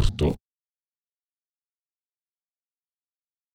[0.00, 0.29] Canale morto.